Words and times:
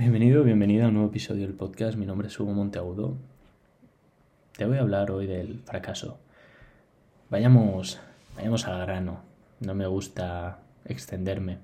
Bienvenido, 0.00 0.44
bienvenida 0.44 0.86
a 0.86 0.88
un 0.88 0.94
nuevo 0.94 1.10
episodio 1.10 1.42
del 1.46 1.54
podcast. 1.54 1.98
Mi 1.98 2.06
nombre 2.06 2.28
es 2.28 2.40
Hugo 2.40 2.52
Monteagudo. 2.52 3.18
Te 4.56 4.64
voy 4.64 4.78
a 4.78 4.80
hablar 4.80 5.10
hoy 5.10 5.26
del 5.26 5.60
fracaso. 5.60 6.18
Vayamos, 7.28 8.00
vayamos 8.34 8.66
al 8.66 8.80
grano. 8.80 9.20
No 9.60 9.74
me 9.74 9.86
gusta 9.86 10.60
extenderme, 10.86 11.58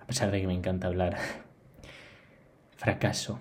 a 0.00 0.06
pesar 0.06 0.30
de 0.30 0.40
que 0.40 0.46
me 0.46 0.54
encanta 0.54 0.86
hablar. 0.86 1.16
Fracaso. 2.76 3.40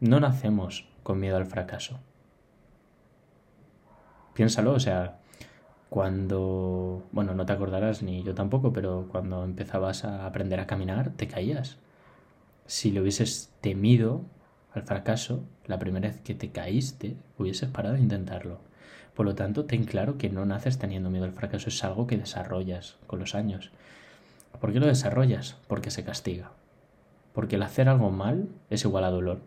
No 0.00 0.18
nacemos 0.18 0.88
con 1.02 1.20
miedo 1.20 1.36
al 1.36 1.44
fracaso. 1.44 2.00
Piénsalo, 4.32 4.72
o 4.72 4.80
sea, 4.80 5.18
cuando, 5.90 7.06
bueno, 7.12 7.34
no 7.34 7.44
te 7.44 7.52
acordarás 7.52 8.02
ni 8.02 8.22
yo 8.22 8.34
tampoco, 8.34 8.72
pero 8.72 9.08
cuando 9.12 9.44
empezabas 9.44 10.06
a 10.06 10.24
aprender 10.24 10.58
a 10.58 10.66
caminar, 10.66 11.10
te 11.10 11.28
caías. 11.28 11.76
Si 12.68 12.90
le 12.90 13.00
hubieses 13.00 13.50
temido 13.62 14.26
al 14.74 14.82
fracaso, 14.82 15.42
la 15.64 15.78
primera 15.78 16.10
vez 16.10 16.20
que 16.20 16.34
te 16.34 16.50
caíste, 16.50 17.16
hubieses 17.38 17.70
parado 17.70 17.94
de 17.94 18.02
intentarlo. 18.02 18.60
Por 19.14 19.24
lo 19.24 19.34
tanto, 19.34 19.64
ten 19.64 19.84
claro 19.84 20.18
que 20.18 20.28
no 20.28 20.44
naces 20.44 20.76
teniendo 20.78 21.08
miedo 21.08 21.24
al 21.24 21.32
fracaso, 21.32 21.70
es 21.70 21.82
algo 21.82 22.06
que 22.06 22.18
desarrollas 22.18 22.96
con 23.06 23.20
los 23.20 23.34
años. 23.34 23.70
¿Por 24.60 24.70
qué 24.74 24.80
lo 24.80 24.86
desarrollas? 24.86 25.56
Porque 25.66 25.90
se 25.90 26.04
castiga. 26.04 26.52
Porque 27.32 27.56
el 27.56 27.62
hacer 27.62 27.88
algo 27.88 28.10
mal 28.10 28.50
es 28.68 28.84
igual 28.84 29.04
a 29.04 29.10
dolor. 29.10 29.40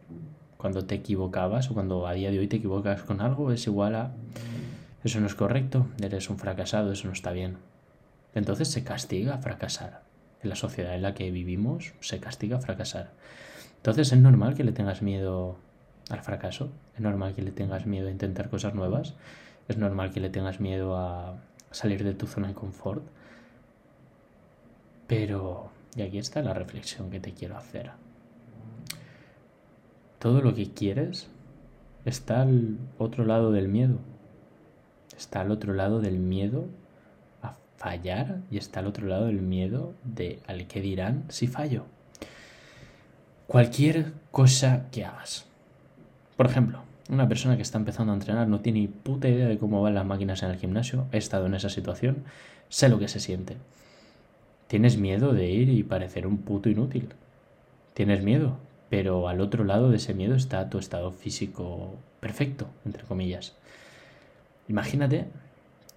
Cuando 0.57 0.85
te 0.85 0.95
equivocabas 0.95 1.69
o 1.69 1.75
cuando 1.75 2.07
a 2.07 2.13
día 2.13 2.31
de 2.31 2.39
hoy 2.39 2.47
te 2.47 2.55
equivocas 2.55 3.03
con 3.03 3.21
algo 3.21 3.51
es 3.51 3.67
igual 3.67 3.93
a 3.95 4.11
eso 5.03 5.19
no 5.19 5.27
es 5.27 5.35
correcto, 5.35 5.85
eres 6.01 6.29
un 6.31 6.39
fracasado, 6.39 6.91
eso 6.91 7.05
no 7.05 7.13
está 7.13 7.31
bien. 7.31 7.57
Entonces 8.33 8.67
se 8.69 8.83
castiga 8.83 9.35
a 9.35 9.37
fracasar. 9.37 10.10
En 10.43 10.49
la 10.49 10.55
sociedad 10.55 10.95
en 10.95 11.03
la 11.03 11.13
que 11.13 11.31
vivimos 11.31 11.93
se 11.99 12.19
castiga 12.19 12.59
fracasar. 12.59 13.11
Entonces 13.77 14.11
es 14.11 14.19
normal 14.19 14.55
que 14.55 14.63
le 14.63 14.71
tengas 14.71 15.01
miedo 15.01 15.57
al 16.09 16.21
fracaso, 16.21 16.71
es 16.95 17.01
normal 17.01 17.33
que 17.35 17.41
le 17.41 17.51
tengas 17.51 17.85
miedo 17.85 18.07
a 18.07 18.11
intentar 18.11 18.49
cosas 18.49 18.73
nuevas, 18.73 19.15
es 19.67 19.77
normal 19.77 20.11
que 20.11 20.19
le 20.19 20.29
tengas 20.29 20.59
miedo 20.59 20.97
a 20.97 21.37
salir 21.71 22.03
de 22.03 22.13
tu 22.13 22.27
zona 22.27 22.49
de 22.49 22.53
confort. 22.53 23.03
Pero, 25.07 25.71
y 25.95 26.01
aquí 26.01 26.17
está 26.17 26.41
la 26.41 26.53
reflexión 26.53 27.09
que 27.09 27.19
te 27.19 27.33
quiero 27.33 27.57
hacer. 27.57 27.91
Todo 30.19 30.41
lo 30.41 30.53
que 30.53 30.71
quieres 30.71 31.29
está 32.05 32.41
al 32.41 32.77
otro 32.97 33.25
lado 33.25 33.51
del 33.51 33.67
miedo 33.67 33.99
está 35.21 35.41
al 35.41 35.51
otro 35.51 35.73
lado 35.73 36.01
del 36.01 36.17
miedo 36.17 36.65
fallar 37.81 38.41
y 38.51 38.57
está 38.57 38.79
al 38.79 38.87
otro 38.87 39.07
lado 39.07 39.25
del 39.25 39.41
miedo 39.41 39.93
de 40.03 40.39
al 40.45 40.67
que 40.67 40.81
dirán 40.81 41.25
si 41.29 41.47
fallo. 41.47 41.85
Cualquier 43.47 44.13
cosa 44.29 44.85
que 44.91 45.03
hagas. 45.03 45.45
Por 46.37 46.45
ejemplo, 46.45 46.83
una 47.09 47.27
persona 47.27 47.55
que 47.55 47.63
está 47.63 47.79
empezando 47.79 48.13
a 48.13 48.15
entrenar 48.15 48.47
no 48.47 48.61
tiene 48.61 48.81
ni 48.81 48.87
puta 48.87 49.27
idea 49.27 49.47
de 49.47 49.57
cómo 49.57 49.81
van 49.81 49.95
las 49.95 50.05
máquinas 50.05 50.43
en 50.43 50.51
el 50.51 50.57
gimnasio, 50.57 51.07
he 51.11 51.17
estado 51.17 51.47
en 51.47 51.55
esa 51.55 51.69
situación, 51.69 52.23
sé 52.69 52.87
lo 52.87 52.99
que 52.99 53.07
se 53.07 53.19
siente. 53.19 53.57
Tienes 54.67 54.97
miedo 54.97 55.33
de 55.33 55.49
ir 55.49 55.69
y 55.69 55.83
parecer 55.83 56.27
un 56.27 56.37
puto 56.37 56.69
inútil. 56.69 57.09
Tienes 57.95 58.23
miedo, 58.23 58.57
pero 58.89 59.27
al 59.27 59.41
otro 59.41 59.63
lado 59.63 59.89
de 59.89 59.97
ese 59.97 60.13
miedo 60.13 60.35
está 60.35 60.69
tu 60.69 60.77
estado 60.77 61.11
físico 61.11 61.95
perfecto, 62.19 62.67
entre 62.85 63.03
comillas. 63.03 63.55
Imagínate 64.69 65.25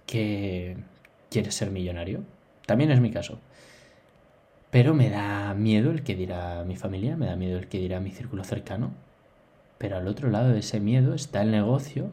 que 0.07 0.77
quieres 1.35 1.55
ser 1.55 1.69
millonario. 1.69 2.23
También 2.65 2.91
es 2.91 3.01
mi 3.01 3.11
caso. 3.11 3.39
Pero 4.71 4.93
me 4.93 5.09
da 5.09 5.53
miedo 5.53 5.91
el 5.91 6.01
que 6.01 6.15
dirá 6.15 6.63
mi 6.63 6.77
familia, 6.77 7.17
me 7.17 7.25
da 7.25 7.35
miedo 7.35 7.59
el 7.59 7.67
que 7.67 7.77
dirá 7.77 7.99
mi 7.99 8.11
círculo 8.11 8.45
cercano. 8.45 8.91
Pero 9.77 9.97
al 9.97 10.07
otro 10.07 10.29
lado 10.29 10.53
de 10.53 10.59
ese 10.59 10.79
miedo 10.79 11.13
está 11.13 11.41
el 11.41 11.51
negocio 11.51 12.09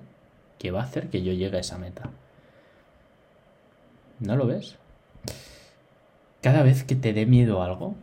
que 0.59 0.73
va 0.73 0.81
a 0.81 0.85
hacer 0.85 1.09
que 1.09 1.23
yo 1.23 1.33
llegue 1.33 1.57
a 1.57 1.61
esa 1.61 1.79
meta. 1.79 2.11
¿No 4.19 4.35
lo 4.35 4.49
ves? 4.49 4.77
Cada 6.41 6.65
vez 6.65 6.83
que 6.83 6.97
te 6.97 7.13
dé 7.13 7.25
miedo 7.25 7.63
algo, 7.63 7.95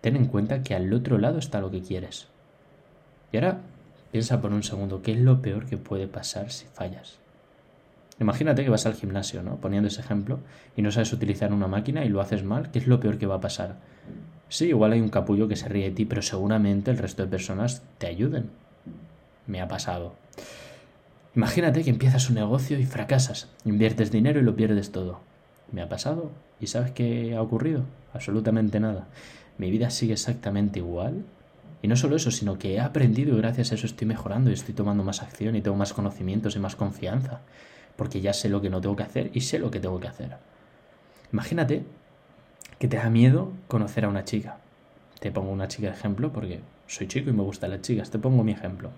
ten 0.00 0.16
en 0.16 0.26
cuenta 0.26 0.64
que 0.64 0.74
al 0.74 0.92
otro 0.92 1.18
lado 1.18 1.38
está 1.38 1.60
lo 1.60 1.70
que 1.70 1.82
quieres. 1.82 2.26
Y 3.30 3.36
ahora 3.36 3.60
piensa 4.10 4.40
por 4.40 4.52
un 4.52 4.64
segundo, 4.64 5.00
¿qué 5.00 5.12
es 5.12 5.20
lo 5.20 5.42
peor 5.42 5.66
que 5.66 5.76
puede 5.76 6.08
pasar 6.08 6.50
si 6.50 6.66
fallas? 6.66 7.19
Imagínate 8.20 8.62
que 8.62 8.70
vas 8.70 8.84
al 8.84 8.94
gimnasio, 8.94 9.42
¿no? 9.42 9.56
Poniendo 9.56 9.88
ese 9.88 10.02
ejemplo, 10.02 10.40
y 10.76 10.82
no 10.82 10.92
sabes 10.92 11.12
utilizar 11.14 11.54
una 11.54 11.68
máquina 11.68 12.04
y 12.04 12.10
lo 12.10 12.20
haces 12.20 12.44
mal, 12.44 12.70
¿qué 12.70 12.78
es 12.78 12.86
lo 12.86 13.00
peor 13.00 13.16
que 13.16 13.26
va 13.26 13.36
a 13.36 13.40
pasar? 13.40 13.76
Sí, 14.50 14.66
igual 14.66 14.92
hay 14.92 15.00
un 15.00 15.08
capullo 15.08 15.48
que 15.48 15.56
se 15.56 15.68
ríe 15.68 15.86
de 15.86 15.92
ti, 15.92 16.04
pero 16.04 16.20
seguramente 16.20 16.90
el 16.90 16.98
resto 16.98 17.22
de 17.22 17.30
personas 17.30 17.82
te 17.96 18.08
ayuden. 18.08 18.50
Me 19.46 19.62
ha 19.62 19.68
pasado. 19.68 20.14
Imagínate 21.34 21.82
que 21.82 21.90
empiezas 21.90 22.28
un 22.28 22.34
negocio 22.34 22.78
y 22.78 22.84
fracasas, 22.84 23.48
inviertes 23.64 24.10
dinero 24.10 24.38
y 24.38 24.42
lo 24.42 24.54
pierdes 24.54 24.92
todo. 24.92 25.20
Me 25.72 25.80
ha 25.80 25.88
pasado. 25.88 26.30
¿Y 26.60 26.66
sabes 26.66 26.90
qué 26.90 27.34
ha 27.34 27.40
ocurrido? 27.40 27.84
Absolutamente 28.12 28.80
nada. 28.80 29.06
Mi 29.56 29.70
vida 29.70 29.88
sigue 29.88 30.12
exactamente 30.12 30.80
igual. 30.80 31.24
Y 31.80 31.88
no 31.88 31.96
solo 31.96 32.16
eso, 32.16 32.30
sino 32.30 32.58
que 32.58 32.74
he 32.74 32.80
aprendido 32.80 33.34
y 33.34 33.38
gracias 33.38 33.72
a 33.72 33.76
eso 33.76 33.86
estoy 33.86 34.06
mejorando 34.06 34.50
y 34.50 34.54
estoy 34.54 34.74
tomando 34.74 35.04
más 35.04 35.22
acción 35.22 35.56
y 35.56 35.62
tengo 35.62 35.78
más 35.78 35.94
conocimientos 35.94 36.54
y 36.54 36.58
más 36.58 36.76
confianza 36.76 37.40
porque 38.00 38.22
ya 38.22 38.32
sé 38.32 38.48
lo 38.48 38.62
que 38.62 38.70
no 38.70 38.80
tengo 38.80 38.96
que 38.96 39.02
hacer 39.02 39.30
y 39.34 39.42
sé 39.42 39.58
lo 39.58 39.70
que 39.70 39.78
tengo 39.78 40.00
que 40.00 40.08
hacer. 40.08 40.38
Imagínate 41.34 41.82
que 42.78 42.88
te 42.88 42.96
da 42.96 43.10
miedo 43.10 43.52
conocer 43.68 44.06
a 44.06 44.08
una 44.08 44.24
chica. 44.24 44.56
Te 45.18 45.30
pongo 45.30 45.50
una 45.50 45.68
chica 45.68 45.88
de 45.88 45.92
ejemplo 45.92 46.32
porque 46.32 46.60
soy 46.86 47.08
chico 47.08 47.28
y 47.28 47.34
me 47.34 47.42
gustan 47.42 47.72
las 47.72 47.82
chicas. 47.82 48.10
Te 48.10 48.18
pongo 48.18 48.42
mi 48.42 48.52
ejemplo. 48.52 48.90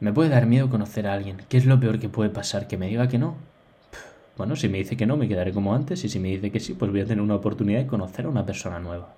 Me 0.00 0.14
puede 0.14 0.30
dar 0.30 0.46
miedo 0.46 0.70
conocer 0.70 1.06
a 1.06 1.12
alguien. 1.12 1.42
¿Qué 1.50 1.58
es 1.58 1.66
lo 1.66 1.78
peor 1.78 1.98
que 1.98 2.08
puede 2.08 2.30
pasar? 2.30 2.68
¿Que 2.68 2.78
me 2.78 2.88
diga 2.88 3.06
que 3.08 3.18
no? 3.18 3.36
Bueno, 4.38 4.56
si 4.56 4.70
me 4.70 4.78
dice 4.78 4.96
que 4.96 5.04
no, 5.04 5.18
me 5.18 5.28
quedaré 5.28 5.52
como 5.52 5.74
antes 5.74 6.02
y 6.04 6.08
si 6.08 6.20
me 6.20 6.28
dice 6.28 6.50
que 6.50 6.58
sí, 6.58 6.72
pues 6.72 6.90
voy 6.90 7.02
a 7.02 7.04
tener 7.04 7.20
una 7.20 7.34
oportunidad 7.34 7.80
de 7.80 7.86
conocer 7.86 8.24
a 8.24 8.30
una 8.30 8.46
persona 8.46 8.78
nueva. 8.78 9.12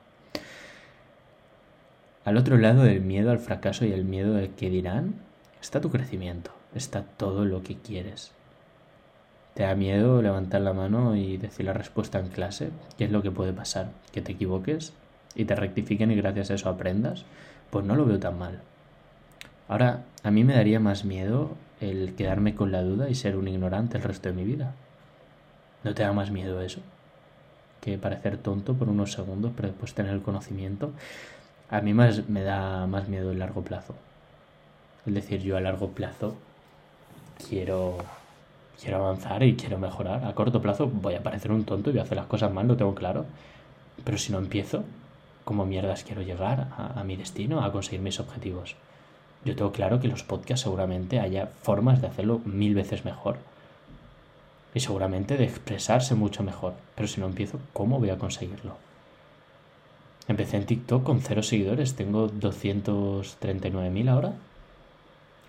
Al 2.25 2.37
otro 2.37 2.59
lado 2.59 2.83
del 2.83 3.01
miedo 3.01 3.31
al 3.31 3.39
fracaso 3.39 3.85
y 3.85 3.93
el 3.93 4.05
miedo 4.05 4.35
de 4.35 4.51
que 4.51 4.71
dirán, 4.71 5.15
está 5.61 5.81
tu 5.81 5.89
crecimiento 5.89 6.51
está 6.75 7.03
todo 7.03 7.45
lo 7.45 7.63
que 7.63 7.77
quieres. 7.77 8.33
¿Te 9.55 9.63
da 9.63 9.75
miedo 9.77 10.21
levantar 10.21 10.61
la 10.63 10.73
mano 10.73 11.15
y 11.15 11.37
decir 11.37 11.65
la 11.67 11.73
respuesta 11.73 12.19
en 12.19 12.29
clase? 12.29 12.71
¿Qué 12.99 13.05
es 13.05 13.13
lo 13.13 13.23
que 13.23 13.31
puede 13.31 13.53
pasar? 13.53 13.93
¿Que 14.13 14.21
te 14.21 14.33
equivoques 14.33 14.93
y 15.37 15.45
te 15.45 15.55
rectifiquen 15.55 16.11
y 16.11 16.17
gracias 16.17 16.51
a 16.51 16.55
eso 16.55 16.69
aprendas? 16.69 17.25
Pues 17.71 17.85
no 17.85 17.95
lo 17.95 18.05
veo 18.05 18.19
tan 18.19 18.37
mal. 18.37 18.61
Ahora, 19.69 20.03
a 20.25 20.31
mí 20.31 20.43
me 20.43 20.55
daría 20.55 20.81
más 20.81 21.05
miedo 21.05 21.53
el 21.81 22.15
quedarme 22.17 22.55
con 22.55 22.73
la 22.73 22.83
duda 22.83 23.09
y 23.09 23.15
ser 23.15 23.37
un 23.37 23.47
ignorante 23.47 23.97
el 23.97 24.03
resto 24.03 24.29
de 24.29 24.35
mi 24.35 24.45
vida. 24.45 24.75
¿No 25.85 25.95
te 25.95 26.03
da 26.03 26.13
más 26.13 26.31
miedo 26.31 26.61
eso? 26.61 26.81
Que 27.81 27.97
parecer 27.97 28.39
tonto 28.39 28.75
por 28.75 28.89
unos 28.89 29.13
segundos, 29.13 29.53
pero 29.55 29.69
después 29.69 29.95
tener 29.95 30.13
el 30.13 30.23
conocimiento. 30.23 30.93
A 31.71 31.81
mí 31.81 31.95
más, 31.95 32.29
me 32.29 32.43
da 32.43 32.87
más 32.87 33.09
miedo 33.09 33.31
el 33.31 33.39
largo 33.39 33.63
plazo. 33.63 33.95
Es 35.07 35.15
decir, 35.15 35.43
yo 35.43 35.57
a 35.57 35.61
largo 35.61 35.91
plazo 35.91 36.37
quiero, 37.49 37.99
quiero 38.81 38.99
avanzar 38.99 39.43
y 39.43 39.57
quiero 39.57 39.79
mejorar. 39.79 40.25
A 40.25 40.35
corto 40.35 40.61
plazo 40.63 40.87
voy 40.87 41.15
a 41.15 41.23
parecer 41.23 41.53
un 41.53 41.65
tonto 41.65 41.91
y 41.91 41.95
voy 41.95 42.01
a 42.01 42.05
hacer 42.05 42.17
las 42.17 42.27
cosas 42.27 42.53
mal, 42.53 42.67
lo 42.69 42.77
tengo 42.77 42.95
claro. 42.95 43.27
Pero 44.05 44.19
si 44.19 44.33
no 44.33 44.39
empiezo, 44.39 44.85
¿cómo 45.45 45.67
mierdas 45.67 46.05
quiero 46.05 46.23
llegar 46.23 46.69
a, 46.77 47.01
a 47.01 47.05
mi 47.05 47.17
destino, 47.17 47.65
a 47.65 47.73
conseguir 47.73 48.01
mis 48.01 48.21
objetivos? 48.21 48.77
Yo 49.45 49.55
tengo 49.55 49.73
claro 49.73 50.01
que 50.01 50.09
los 50.09 50.23
podcasts 50.23 50.63
seguramente 50.63 51.21
haya 51.21 51.47
formas 51.47 52.01
de 52.01 52.07
hacerlo 52.07 52.41
mil 52.45 52.75
veces 52.75 53.05
mejor. 53.05 53.37
Y 54.75 54.81
seguramente 54.81 55.37
de 55.37 55.45
expresarse 55.45 56.15
mucho 56.15 56.43
mejor. 56.43 56.75
Pero 56.95 57.07
si 57.09 57.21
no 57.21 57.27
empiezo, 57.27 57.61
¿cómo 57.73 58.01
voy 58.01 58.11
a 58.11 58.19
conseguirlo? 58.19 58.77
Empecé 60.27 60.57
en 60.57 60.67
TikTok 60.67 61.05
con 61.05 61.21
cero 61.21 61.43
seguidores, 61.43 61.95
tengo 61.95 62.31
239.000 62.31 64.09
ahora. 64.09 64.33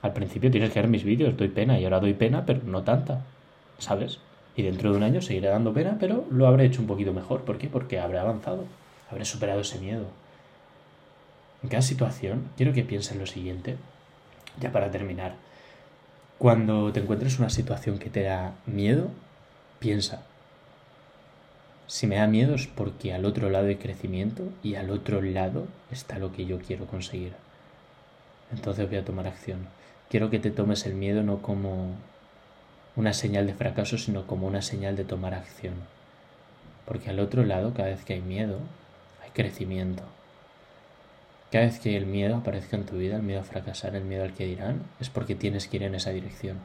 Al 0.06 0.14
principio 0.14 0.52
tienes 0.52 0.70
que 0.70 0.80
ver 0.80 0.88
mis 0.88 1.04
vídeos, 1.04 1.36
doy 1.36 1.48
pena 1.48 1.80
y 1.80 1.84
ahora 1.84 2.00
doy 2.00 2.14
pena, 2.14 2.46
pero 2.46 2.62
no 2.64 2.84
tanta, 2.84 3.24
¿sabes? 3.80 4.20
Y 4.56 4.62
dentro 4.62 4.92
de 4.92 4.98
un 4.98 5.02
año 5.02 5.20
seguiré 5.20 5.48
dando 5.48 5.74
pena, 5.74 5.98
pero 6.00 6.26
lo 6.30 6.46
habré 6.46 6.66
hecho 6.66 6.80
un 6.80 6.86
poquito 6.86 7.12
mejor. 7.12 7.42
¿Por 7.42 7.58
qué? 7.58 7.70
Porque 7.70 8.00
habré 8.00 8.20
avanzado, 8.20 8.66
habré 9.10 9.26
superado 9.26 9.62
ese 9.62 9.80
miedo. 9.80 10.06
En 11.64 11.70
cada 11.70 11.82
situación, 11.82 12.50
quiero 12.56 12.72
que 12.72 12.84
pienses 12.84 13.18
lo 13.18 13.26
siguiente, 13.26 13.78
ya 14.60 14.72
para 14.72 14.92
terminar. 14.92 15.34
Cuando 16.38 16.94
te 16.94 17.00
encuentres 17.00 17.40
una 17.40 17.50
situación 17.50 17.98
que 17.98 18.12
te 18.12 18.22
da 18.22 18.54
miedo, 18.68 19.10
piensa, 19.80 20.22
si 21.88 22.06
me 22.06 22.18
da 22.18 22.28
miedo 22.28 22.54
es 22.54 22.68
porque 22.68 23.12
al 23.12 23.26
otro 23.26 23.50
lado 23.50 23.70
hay 23.70 23.78
crecimiento 23.78 24.44
y 24.62 24.76
al 24.76 24.92
otro 24.92 25.24
lado 25.24 25.66
está 25.90 26.20
lo 26.20 26.32
que 26.32 26.46
yo 26.46 26.60
quiero 26.60 26.86
conseguir. 26.86 27.34
Entonces 28.52 28.88
voy 28.88 29.00
a 29.00 29.04
tomar 29.04 29.26
acción 29.26 29.68
quiero 30.10 30.30
que 30.30 30.40
te 30.40 30.52
tomes 30.52 30.86
el 30.86 30.94
miedo 30.94 31.24
no 31.24 31.42
como 31.42 31.96
una 32.96 33.14
señal 33.14 33.48
de 33.48 33.54
fracaso, 33.54 33.98
sino 33.98 34.26
como 34.26 34.48
una 34.48 34.62
señal 34.62 34.96
de 34.96 35.04
tomar 35.04 35.34
acción. 35.34 35.74
Porque 36.86 37.10
al 37.10 37.20
otro 37.20 37.44
lado, 37.44 37.74
cada 37.74 37.90
vez 37.90 38.06
que 38.06 38.14
hay 38.14 38.22
miedo, 38.22 38.60
hay 39.24 39.32
crecimiento. 39.32 40.04
Cada 41.52 41.66
vez 41.66 41.80
que 41.80 41.98
el 41.98 42.06
miedo 42.06 42.36
aparezca 42.36 42.76
en 42.76 42.86
tu 42.86 42.98
vida, 42.98 43.16
el 43.16 43.24
miedo 43.24 43.42
a 43.42 43.44
fracasar, 43.44 43.96
el 43.96 44.04
miedo 44.04 44.24
al 44.24 44.34
que 44.34 44.46
dirán, 44.46 44.84
es 45.00 45.10
porque 45.10 45.36
tienes 45.36 45.68
que 45.68 45.78
ir 45.78 45.84
en 45.84 45.96
esa 45.96 46.12
dirección. 46.12 46.60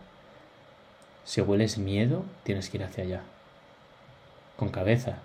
Si 1.24 1.40
hueles 1.40 1.78
miedo, 1.78 2.24
tienes 2.44 2.70
que 2.70 2.78
ir 2.78 2.84
hacia 2.84 3.04
allá. 3.04 3.22
Con 4.56 4.70
cabeza. 4.70 5.18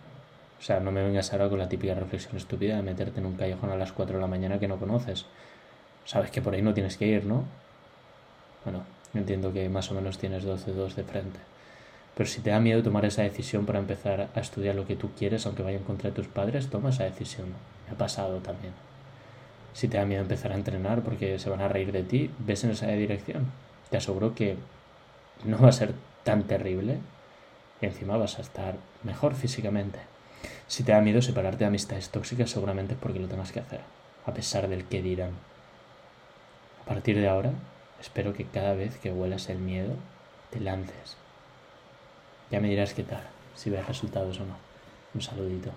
O 0.60 0.62
sea, 0.62 0.80
no 0.80 0.92
me 0.92 1.04
vengas 1.04 1.32
ahora 1.34 1.50
con 1.50 1.60
la 1.60 1.70
típica 1.70 1.94
reflexión 1.94 2.38
estúpida 2.38 2.76
de 2.76 2.82
meterte 2.82 3.20
en 3.20 3.26
un 3.26 3.36
callejón 3.36 3.70
a 3.70 3.76
las 3.76 3.92
4 3.92 4.16
de 4.16 4.22
la 4.22 4.28
mañana 4.28 4.60
que 4.60 4.68
no 4.68 4.78
conoces. 4.78 5.26
Sabes 6.06 6.32
que 6.32 6.42
por 6.42 6.54
ahí 6.54 6.62
no 6.62 6.74
tienes 6.74 6.98
que 6.98 7.08
ir, 7.08 7.26
¿no? 7.26 7.44
Bueno, 8.66 8.84
entiendo 9.14 9.54
que 9.54 9.70
más 9.70 9.90
o 9.92 9.94
menos 9.94 10.18
tienes 10.18 10.44
12 10.44 10.74
dos 10.74 10.96
de 10.96 11.04
frente. 11.04 11.40
Pero 12.16 12.30
si 12.30 12.42
te 12.42 12.50
da 12.50 12.60
miedo 12.60 12.82
tomar 12.82 13.06
esa 13.06 13.22
decisión 13.22 13.66
para 13.66 13.80
empezar 13.80 14.30
a 14.34 14.40
estudiar 14.40 14.76
lo 14.76 14.88
que 14.88 14.96
tú 14.96 15.12
quieres, 15.18 15.46
aunque 15.46 15.64
vaya 15.64 15.78
en 15.78 15.84
contra 15.84 16.10
de 16.10 16.16
tus 16.16 16.28
padres, 16.28 16.70
toma 16.70 16.90
esa 16.90 17.04
decisión. 17.04 17.48
Me 17.88 17.94
ha 17.94 17.98
pasado 17.98 18.40
también. 18.40 18.74
Si 19.74 19.88
te 19.88 19.98
da 19.98 20.06
miedo 20.06 20.22
empezar 20.22 20.52
a 20.52 20.56
entrenar 20.56 21.02
porque 21.02 21.38
se 21.38 21.50
van 21.50 21.62
a 21.62 21.68
reír 21.68 21.92
de 21.92 22.04
ti, 22.04 22.32
ves 22.40 22.64
en 22.64 22.72
esa 22.72 22.88
dirección. 22.88 23.46
Te 23.90 23.98
aseguro 23.98 24.34
que 24.34 24.56
no 25.44 25.60
va 25.60 25.70
a 25.70 25.74
ser 25.74 25.94
tan 26.24 26.44
terrible 26.44 27.00
y 27.82 27.86
encima 27.86 28.18
vas 28.18 28.40
a 28.40 28.42
estar 28.42 28.76
mejor 29.04 29.36
físicamente. 29.36 30.00
Si 30.68 30.84
te 30.84 30.94
da 30.94 31.02
miedo 31.02 31.22
separarte 31.22 31.60
de 31.60 31.66
amistades 31.66 32.10
tóxicas, 32.10 32.50
seguramente 32.50 32.94
es 32.94 33.00
porque 33.00 33.20
lo 33.20 33.28
tengas 33.28 33.52
que 33.52 33.60
hacer, 33.60 33.82
a 34.26 34.34
pesar 34.34 34.70
del 34.70 34.86
que 34.86 35.02
dirán. 35.02 35.32
A 36.82 36.86
partir 36.88 37.18
de 37.20 37.28
ahora, 37.28 37.52
espero 38.06 38.34
que 38.34 38.46
cada 38.46 38.76
vez 38.76 38.98
que 39.00 39.12
huelas 39.12 39.50
el 39.50 39.58
miedo, 39.58 39.96
te 40.52 40.60
lances. 40.60 41.18
Ya 42.52 42.60
me 42.60 42.70
dirás 42.70 42.94
qué 42.94 43.02
tal, 43.02 43.24
si 43.56 43.72
ves 43.72 43.88
resultados 43.88 44.40
o 44.40 44.46
no. 44.46 44.56
Un 45.16 45.22
saludito. 45.22 45.72